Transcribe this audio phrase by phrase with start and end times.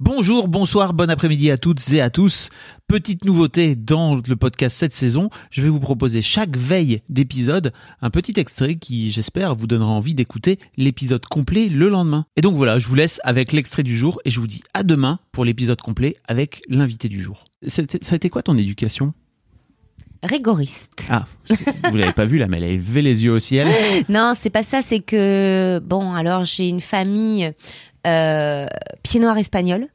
[0.00, 2.50] Bonjour, bonsoir, bon après-midi à toutes et à tous.
[2.86, 8.08] Petite nouveauté dans le podcast cette saison, je vais vous proposer chaque veille d'épisode un
[8.08, 12.26] petit extrait qui, j'espère, vous donnera envie d'écouter l'épisode complet le lendemain.
[12.36, 14.84] Et donc voilà, je vous laisse avec l'extrait du jour et je vous dis à
[14.84, 17.42] demain pour l'épisode complet avec l'invité du jour.
[17.66, 19.14] Ça a été quoi ton éducation?
[20.22, 21.06] Rigoriste.
[21.08, 21.26] Ah,
[21.90, 23.66] vous l'avez pas vu là, mais elle a élevé les yeux au ciel.
[24.08, 27.52] Non, c'est pas ça, c'est que bon, alors j'ai une famille
[29.02, 29.86] pied noir espagnol.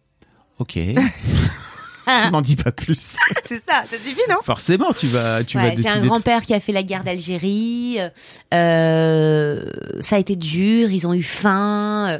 [0.60, 0.78] Ok.
[2.32, 3.16] N'en dis pas plus.
[3.46, 4.36] c'est ça, ça suffit, non?
[4.44, 5.98] Forcément, tu vas, tu vas Ouais, J'ai décider.
[5.98, 7.98] un de- grand-père qui a fait la guerre d'Algérie.
[8.54, 9.66] Euh,
[10.02, 12.08] ça a été dur, ils ont eu faim.
[12.10, 12.20] euh,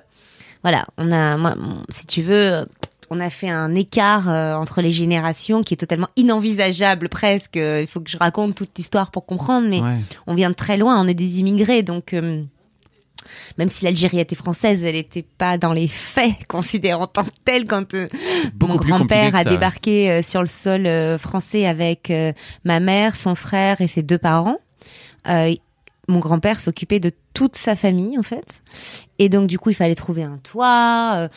[0.64, 1.56] voilà, on a, moi,
[1.90, 2.66] si tu veux,
[3.10, 7.58] on a fait un écart euh, entre les générations qui est totalement inenvisageable presque.
[7.58, 9.96] Euh, Il faut que je raconte toute l'histoire pour comprendre, mais Ouais.
[10.28, 12.42] on vient de très loin, on est des immigrés, donc euh,
[13.58, 17.30] même si l'Algérie était française, elle n'était pas dans les faits considérée en tant que
[17.46, 18.08] telle quand euh,
[18.62, 22.12] mon grand-père a débarqué euh, sur le sol euh, français avec
[22.64, 24.58] ma mère, son frère et ses deux parents.
[26.10, 28.62] Mon grand-père s'occupait de toute sa famille en fait,
[29.20, 31.30] et donc du coup il fallait trouver un toit.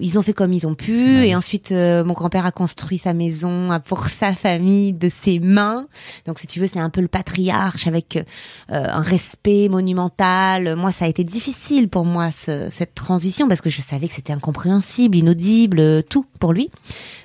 [0.00, 1.28] Ils ont fait comme ils ont pu, Ouais.
[1.28, 5.86] et ensuite euh, mon grand-père a construit sa maison pour sa famille de ses mains.
[6.26, 8.22] Donc si tu veux c'est un peu le patriarche avec euh,
[8.68, 10.76] un respect monumental.
[10.76, 14.14] Moi ça a été difficile pour moi ce- cette transition parce que je savais que
[14.14, 16.70] c'était incompréhensible, inaudible, euh, tout pour lui.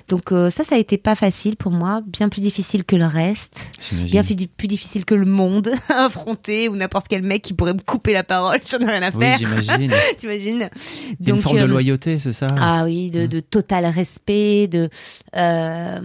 [0.08, 3.04] Donc euh, ça ça a été pas facile pour moi, bien plus difficile que le
[3.06, 3.66] reste.
[3.92, 7.52] Bien plus, di- plus difficile que le monde à affronter ou n'importe quel mec qui
[7.54, 9.92] pourrait me couper la parole, j'en ai rien à Oui, faire, j'imagine.
[10.16, 10.70] t'imagines a
[11.20, 12.46] une forme de euh, loyauté, c'est ça?
[12.58, 13.26] Ah oui, de, Mm.
[13.28, 14.88] de total respect, de,
[15.36, 15.98] euh,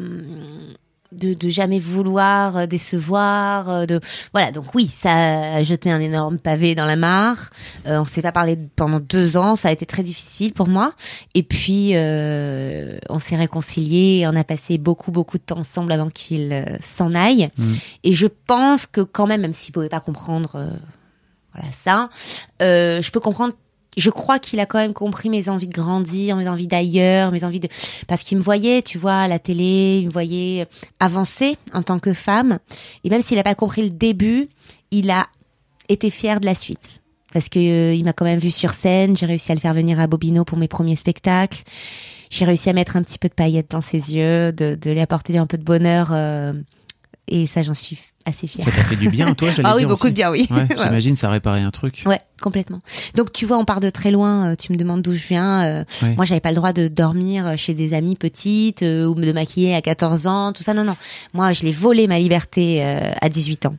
[1.14, 4.00] de de jamais vouloir euh, décevoir, euh, de
[4.34, 4.52] voilà.
[4.52, 5.12] Donc oui, ça
[5.56, 7.50] a jeté un énorme pavé dans la mare.
[7.88, 10.94] Euh, on s'est pas parlé pendant deux ans, ça a été très difficile pour moi.
[11.36, 16.10] Et puis euh, on s'est réconciliés, on a passé beaucoup beaucoup de temps ensemble avant
[16.10, 17.50] qu'il euh, s'en aille.
[17.58, 17.74] Mm.
[18.04, 20.70] Et je pense que quand même, même s'il pouvait pas comprendre, euh,
[21.54, 22.10] voilà ça,
[22.62, 23.54] euh, je peux comprendre.
[23.98, 27.44] Je crois qu'il a quand même compris mes envies de grandir, mes envies d'ailleurs, mes
[27.44, 27.68] envies de
[28.08, 30.68] parce qu'il me voyait, tu vois, à la télé, il me voyait
[31.00, 32.60] avancer en tant que femme.
[33.04, 34.50] Et même s'il a pas compris le début,
[34.92, 35.28] il a
[35.90, 37.02] été fier de la suite
[37.34, 39.18] parce que euh, il m'a quand même vu sur scène.
[39.18, 41.64] J'ai réussi à le faire venir à Bobino pour mes premiers spectacles.
[42.30, 45.00] J'ai réussi à mettre un petit peu de paillettes dans ses yeux, de, de lui
[45.00, 46.10] apporter un peu de bonheur.
[46.12, 46.54] euh,
[47.28, 48.66] et ça, j'en suis assez fière.
[48.66, 50.12] Ça t'a fait du bien, toi, j'allais Ah oui, dire beaucoup aussi.
[50.12, 50.48] de bien, oui.
[50.50, 50.76] Ouais, Ouais.
[50.78, 52.04] j'imagine, ça a réparé un truc.
[52.06, 52.82] Ouais, complètement.
[53.16, 54.52] Donc tu vois, on part de très loin.
[54.52, 55.64] euh, Tu me demandes d'où je viens.
[55.64, 56.16] euh, Ouais.
[56.16, 59.34] Moi, j'avais pas le droit de dormir chez des amies petites euh, ou de me
[59.34, 60.74] maquiller à 14 ans, tout ça.
[60.74, 60.96] Non, non.
[61.34, 63.76] Moi, je l'ai volé ma liberté euh, à 18 ans.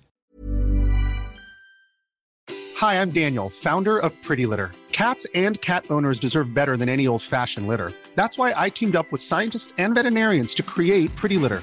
[2.80, 4.70] Hi, I'm Daniel, founder of Pretty Litter.
[4.92, 7.92] Cats and cat owners deserve better than any old fashioned litter.
[8.14, 11.62] That's why I teamed up with scientists and veterinarians to create Pretty Litter.